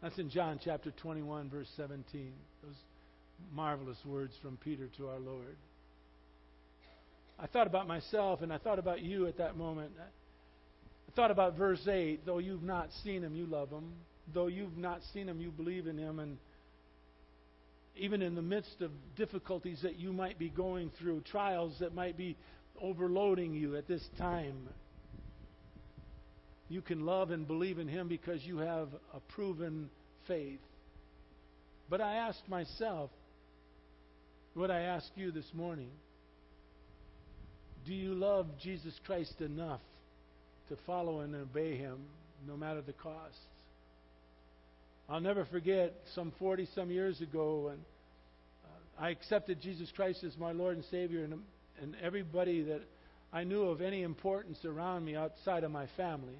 [0.00, 2.32] That's in John chapter 21, verse 17.
[2.62, 2.74] Those
[3.52, 5.56] marvelous words from Peter to our Lord.
[7.42, 9.92] I thought about myself and I thought about you at that moment.
[9.98, 13.92] I thought about verse 8 though you've not seen him, you love him.
[14.32, 16.18] Though you've not seen him, you believe in him.
[16.18, 16.36] And
[17.96, 22.16] even in the midst of difficulties that you might be going through, trials that might
[22.16, 22.36] be
[22.80, 24.68] overloading you at this time,
[26.68, 29.90] you can love and believe in him because you have a proven
[30.28, 30.60] faith.
[31.88, 33.10] But I asked myself,
[34.54, 35.90] what I ask you this morning,
[37.86, 39.80] do you love Jesus Christ enough
[40.70, 41.98] to follow and obey him
[42.46, 43.36] no matter the cost.
[45.08, 50.36] I'll never forget some 40 some years ago when uh, I accepted Jesus Christ as
[50.38, 51.34] my Lord and Savior, and,
[51.82, 52.82] and everybody that
[53.32, 56.38] I knew of any importance around me outside of my family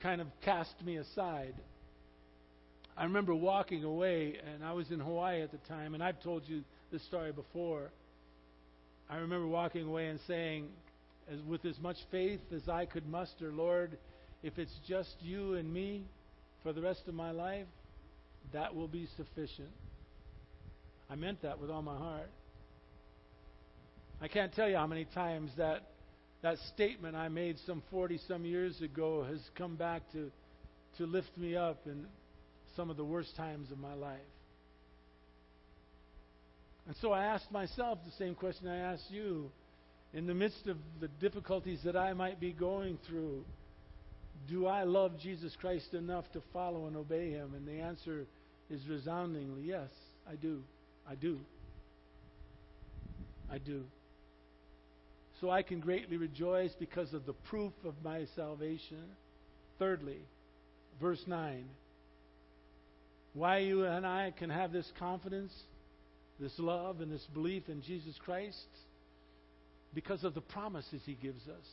[0.00, 1.54] kind of cast me aside.
[2.96, 6.42] I remember walking away, and I was in Hawaii at the time, and I've told
[6.46, 7.90] you this story before.
[9.12, 10.68] I remember walking away and saying,
[11.30, 13.98] as, with as much faith as I could muster, Lord,
[14.42, 16.06] if it's just you and me
[16.62, 17.66] for the rest of my life,
[18.54, 19.68] that will be sufficient.
[21.10, 22.30] I meant that with all my heart.
[24.22, 25.82] I can't tell you how many times that
[26.40, 30.30] that statement I made some 40 some years ago has come back to
[30.96, 32.06] to lift me up in
[32.76, 34.20] some of the worst times of my life.
[36.86, 39.50] And so I asked myself the same question I asked you
[40.14, 43.44] in the midst of the difficulties that I might be going through,
[44.48, 47.54] do I love Jesus Christ enough to follow and obey him?
[47.54, 48.26] And the answer
[48.68, 49.88] is resoundingly yes,
[50.28, 50.62] I do.
[51.08, 51.38] I do.
[53.50, 53.84] I do.
[55.40, 59.02] So I can greatly rejoice because of the proof of my salvation.
[59.78, 60.18] Thirdly,
[61.00, 61.64] verse 9.
[63.34, 65.52] Why you and I can have this confidence,
[66.42, 68.56] this love, and this belief in Jesus Christ
[69.94, 71.66] because of the promises he gives us.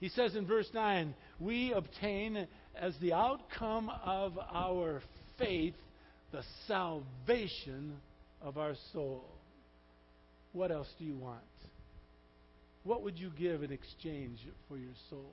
[0.00, 5.02] He says in verse 9, we obtain as the outcome of our
[5.38, 5.74] faith
[6.32, 7.96] the salvation
[8.40, 9.24] of our soul.
[10.52, 11.40] What else do you want?
[12.82, 14.38] What would you give in exchange
[14.68, 15.32] for your soul?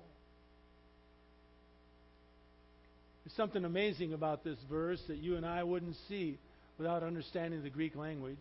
[3.23, 6.39] There's something amazing about this verse that you and I wouldn't see
[6.77, 8.37] without understanding the Greek language.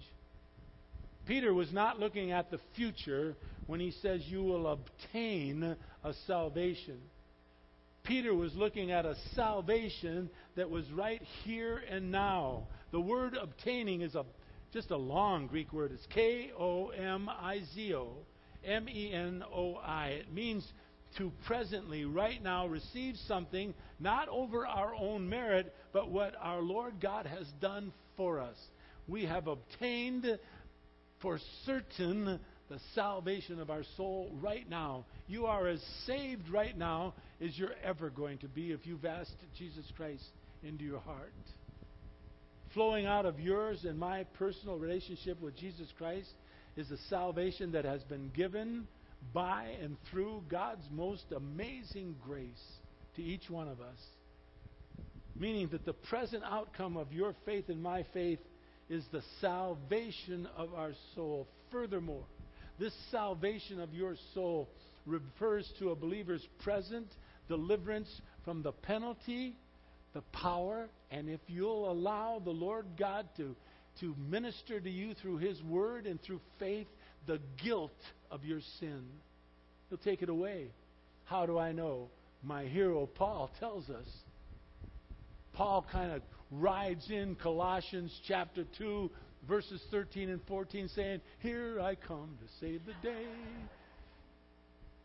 [1.27, 3.35] Peter was not looking at the future
[3.67, 6.99] when he says you will obtain a salvation.
[8.05, 12.69] Peter was looking at a salvation that was right here and now.
[12.93, 14.25] The word obtaining is a
[14.73, 15.91] just a long Greek word.
[15.93, 18.11] It's K O M I Z O
[18.65, 20.09] M E N O I.
[20.09, 20.65] It means
[21.19, 27.01] to presently, right now, receive something not over our own merit, but what our Lord
[27.01, 28.57] God has done for us.
[29.09, 30.27] We have obtained
[31.23, 35.07] for certain the salvation of our soul right now.
[35.29, 39.37] You are as saved right now as you're ever going to be if you've asked
[39.57, 40.25] Jesus Christ
[40.63, 41.33] into your heart.
[42.75, 46.29] Flowing out of yours and my personal relationship with Jesus Christ
[46.77, 48.87] is a salvation that has been given
[49.33, 52.63] by and through God's most amazing grace
[53.17, 53.99] to each one of us.
[55.39, 58.39] Meaning that the present outcome of your faith and my faith
[58.89, 61.49] is the salvation of our soul.
[61.71, 62.25] Furthermore,
[62.79, 64.69] this salvation of your soul
[65.05, 67.07] refers to a believer's present
[67.49, 68.09] deliverance
[68.45, 69.57] from the penalty,
[70.15, 73.55] the power, and if you'll allow the Lord God to,
[74.01, 76.87] to minister to you through His Word and through faith,
[77.27, 77.93] the guilt
[78.31, 79.05] of your sin.
[79.89, 80.67] He'll take it away.
[81.25, 82.09] How do I know?
[82.43, 84.07] My hero Paul tells us.
[85.55, 89.11] Paul kind of rides in Colossians chapter 2,
[89.49, 93.27] verses 13 and 14, saying, Here I come to save the day.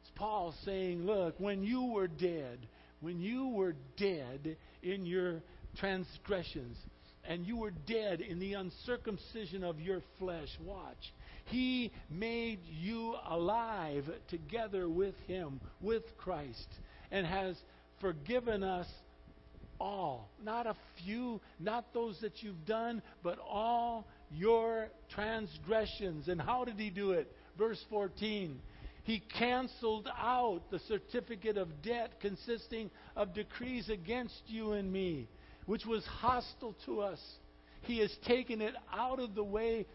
[0.02, 2.60] It's Paul saying, Look, when you were dead,
[3.00, 5.42] when you were dead in your
[5.78, 6.78] transgressions,
[7.24, 11.14] and you were dead in the uncircumcision of your flesh, watch.
[11.52, 16.68] He made you alive together with Him, with Christ,
[17.12, 17.58] and has
[18.00, 18.88] forgiven us
[19.78, 20.32] all.
[20.42, 26.30] Not a few, not those that you've done, but all your transgressions.
[26.30, 27.30] And how did He do it?
[27.58, 28.62] Verse 14.
[29.04, 35.28] He canceled out the certificate of debt consisting of decrees against you and me,
[35.66, 37.20] which was hostile to us.
[37.82, 39.88] He has taken it out of the way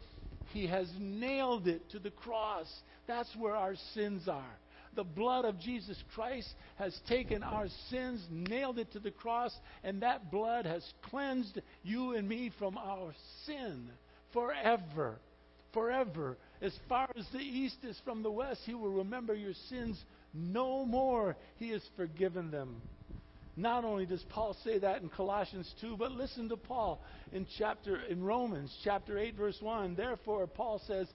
[0.52, 2.66] he has nailed it to the cross.
[3.06, 4.58] That's where our sins are.
[4.94, 10.02] The blood of Jesus Christ has taken our sins, nailed it to the cross, and
[10.02, 13.12] that blood has cleansed you and me from our
[13.44, 13.90] sin
[14.32, 15.18] forever.
[15.74, 16.38] Forever.
[16.62, 20.86] As far as the east is from the west, He will remember your sins no
[20.86, 21.36] more.
[21.56, 22.80] He has forgiven them.
[23.56, 27.02] Not only does Paul say that in Colossians 2, but listen to Paul
[27.32, 29.94] in chapter in Romans chapter 8 verse 1.
[29.94, 31.08] Therefore Paul says,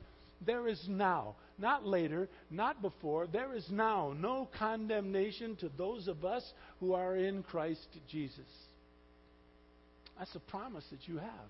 [0.43, 6.25] there is now, not later, not before, there is now no condemnation to those of
[6.25, 6.43] us
[6.79, 8.39] who are in Christ Jesus.
[10.17, 11.49] That's a promise that you have.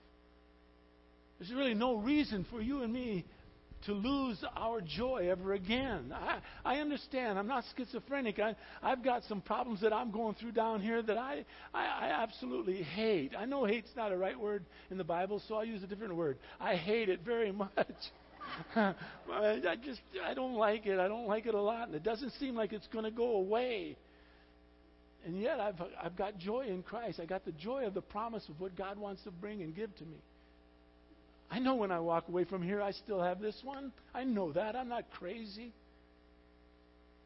[1.39, 3.25] There's really no reason for you and me
[3.85, 6.13] to lose our joy ever again.
[6.13, 7.39] I, I understand.
[7.39, 8.39] I'm not schizophrenic.
[8.39, 12.23] I, I've got some problems that I'm going through down here that I, I, I
[12.23, 13.33] absolutely hate.
[13.37, 16.15] I know hate's not a right word in the Bible, so I'll use a different
[16.15, 16.37] word.
[16.59, 17.71] I hate it very much.
[18.75, 20.99] I just I don't like it.
[20.99, 23.35] I don't like it a lot, and it doesn't seem like it's going to go
[23.37, 23.97] away.
[25.25, 27.19] And yet I've I've got joy in Christ.
[27.19, 29.95] I got the joy of the promise of what God wants to bring and give
[29.97, 30.17] to me.
[31.51, 33.91] I know when I walk away from here, I still have this one.
[34.15, 34.73] I know that.
[34.73, 35.73] I'm not crazy.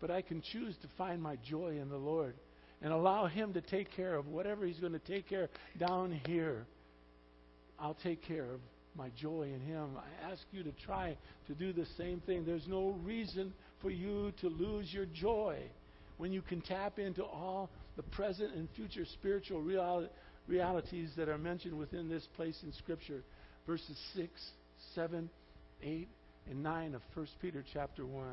[0.02, 2.34] But I can choose to find my joy in the Lord
[2.82, 5.50] and allow Him to take care of whatever He's going to take care
[5.80, 6.66] down here.
[7.80, 8.60] I'll take care of
[8.98, 9.90] my joy in Him.
[9.96, 11.16] I ask you to try
[11.48, 12.46] to do the same thing.
[12.46, 15.60] There's no reason for you to lose your joy
[16.18, 20.10] when you can tap into all the present and future spiritual real-
[20.48, 23.22] realities that are mentioned within this place in Scripture
[23.66, 24.30] verses 6,
[24.94, 25.30] 7,
[25.82, 26.08] 8,
[26.50, 28.26] and 9 of 1 Peter chapter 1.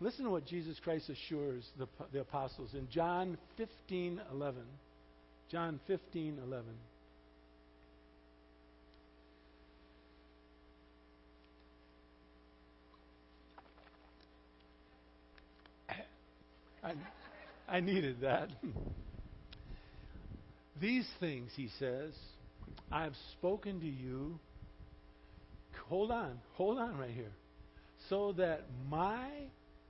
[0.00, 4.62] Listen to what Jesus Christ assures the, the apostles in John 15, 11.
[5.50, 6.64] John 15, 11.
[16.82, 16.94] I,
[17.68, 18.48] I needed that.
[20.80, 22.14] These things, he says,
[22.90, 24.38] I have spoken to you.
[25.88, 27.32] Hold on, hold on right here.
[28.08, 29.28] So that my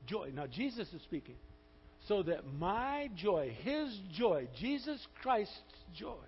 [0.07, 1.37] joy, now Jesus is speaking,
[2.09, 5.55] so that my joy, his joy, Jesus Christ's
[5.95, 6.25] joy,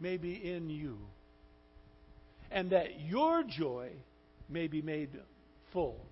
[0.00, 0.98] may be in you.
[2.50, 3.90] And that your joy
[4.48, 5.10] may be made
[5.72, 6.06] full.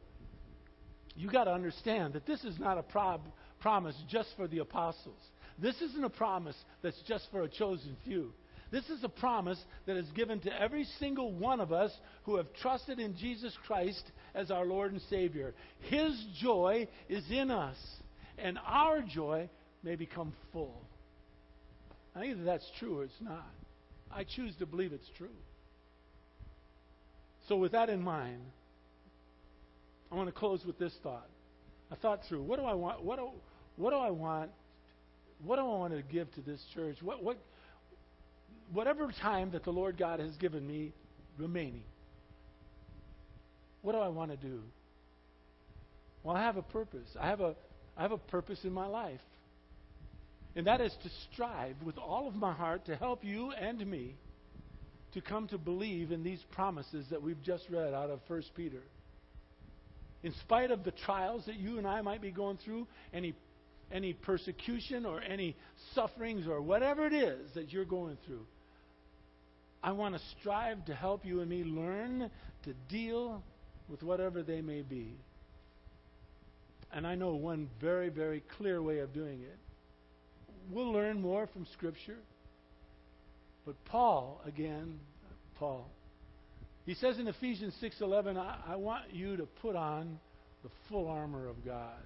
[1.14, 3.30] You got to understand that this is not a prob-
[3.61, 5.20] promise just for the apostles.
[5.59, 8.32] This isn't a promise that's just for a chosen few.
[8.73, 11.93] This is a promise that is given to every single one of us
[12.25, 14.03] who have trusted in Jesus Christ
[14.35, 15.53] as our Lord and Savior.
[15.91, 17.77] His joy is in us,
[18.39, 19.51] and our joy
[19.85, 20.81] may become full.
[22.16, 23.47] Now, either that's true or it's not.
[24.11, 25.29] I choose to believe it's true.
[27.49, 28.41] So, with that in mind,
[30.11, 31.29] I want to close with this thought.
[31.91, 33.03] I thought through what do I want?
[33.03, 33.29] What do,
[33.77, 34.51] what do I want?
[35.45, 36.97] What do I want to give to this church?
[37.03, 37.37] What, what,
[38.73, 40.93] whatever time that the Lord God has given me
[41.39, 41.85] remaining,
[43.83, 44.61] what do I want to do?
[46.23, 47.09] Well, I have a purpose.
[47.20, 47.55] I have a,
[47.97, 49.20] I have a purpose in my life.
[50.55, 54.14] And that is to strive with all of my heart to help you and me
[55.14, 58.83] to come to believe in these promises that we've just read out of 1 Peter.
[60.23, 63.35] In spite of the trials that you and I might be going through, any,
[63.91, 65.57] any persecution or any
[65.95, 68.47] sufferings or whatever it is that you're going through,
[69.83, 72.30] I want to strive to help you and me learn
[72.64, 73.43] to deal
[73.89, 75.16] with whatever they may be.
[76.93, 79.59] And I know one very, very clear way of doing it.
[80.70, 82.18] We'll learn more from Scripture.
[83.66, 85.01] But Paul, again,
[85.59, 85.91] Paul,
[86.85, 90.18] he says in Ephesians 6:11, I, I want you to put on
[90.62, 92.05] the full armor of God.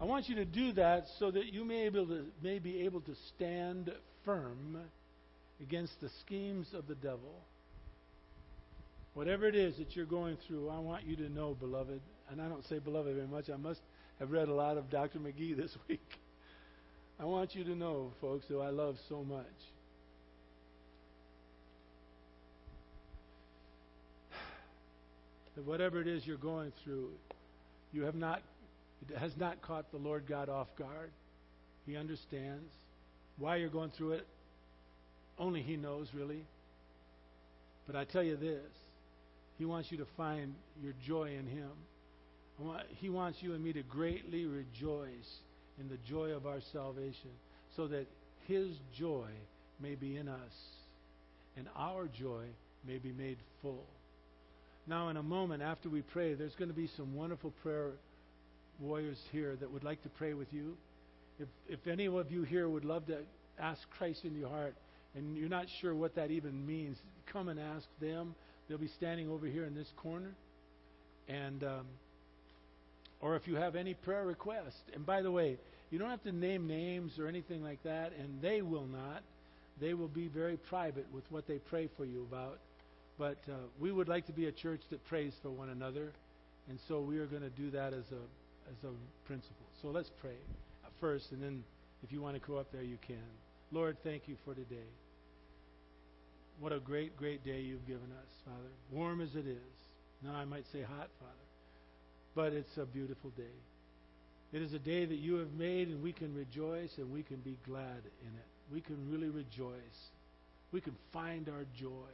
[0.00, 3.00] I want you to do that so that you may, able to, may be able
[3.02, 3.92] to stand
[4.24, 4.78] firm
[5.62, 7.40] against the schemes of the devil.
[9.14, 12.00] Whatever it is that you're going through, I want you to know, beloved,
[12.30, 13.50] and I don't say beloved very much.
[13.50, 13.80] I must
[14.18, 15.18] have read a lot of Dr.
[15.18, 16.00] McGee this week.
[17.20, 19.46] I want you to know, folks, who I love so much.
[25.54, 27.10] That whatever it is you're going through,
[27.92, 28.40] you have not
[29.10, 31.10] it has not caught the Lord God off guard.
[31.86, 32.72] He understands
[33.36, 34.26] why you're going through it.
[35.38, 36.44] Only He knows, really.
[37.86, 38.70] But I tell you this
[39.58, 41.70] He wants you to find your joy in Him.
[43.00, 45.40] He wants you and me to greatly rejoice
[45.80, 47.30] in the joy of our salvation
[47.76, 48.06] so that
[48.46, 49.28] His joy
[49.80, 50.52] may be in us
[51.56, 52.44] and our joy
[52.86, 53.86] may be made full.
[54.86, 57.92] Now, in a moment after we pray, there's going to be some wonderful prayer
[58.80, 60.76] warriors here that would like to pray with you.
[61.38, 63.18] If, if any of you here would love to
[63.58, 64.74] ask Christ in your heart,
[65.14, 66.96] and you're not sure what that even means,
[67.26, 68.34] come and ask them.
[68.68, 70.34] They'll be standing over here in this corner.
[71.28, 71.86] And um,
[73.20, 74.82] or if you have any prayer request.
[74.94, 75.56] And by the way,
[75.90, 79.22] you don't have to name names or anything like that, and they will not.
[79.80, 82.58] They will be very private with what they pray for you about.
[83.18, 86.12] But uh, we would like to be a church that prays for one another,
[86.68, 88.22] and so we are going to do that as a
[88.70, 89.66] as a principle.
[89.82, 90.36] So let's pray
[91.02, 91.64] first, and then
[92.04, 93.16] if you want to go up there, you can.
[93.72, 94.90] Lord, thank you for today.
[96.60, 98.68] What a great, great day you've given us, Father.
[98.90, 99.56] Warm as it is.
[100.22, 101.32] Now I might say hot, Father.
[102.34, 103.56] But it's a beautiful day.
[104.52, 107.38] It is a day that you have made, and we can rejoice and we can
[107.38, 108.72] be glad in it.
[108.72, 110.10] We can really rejoice.
[110.70, 112.12] We can find our joy.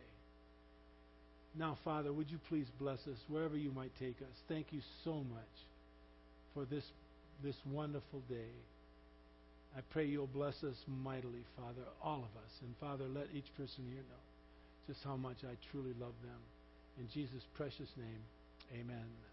[1.57, 4.37] Now, Father, would you please bless us wherever you might take us?
[4.49, 5.55] Thank you so much
[6.55, 6.85] for this,
[7.43, 8.53] this wonderful day.
[9.77, 12.53] I pray you'll bless us mightily, Father, all of us.
[12.63, 14.25] And Father, let each person here know
[14.87, 16.41] just how much I truly love them.
[16.99, 18.23] In Jesus' precious name,
[18.73, 19.28] amen.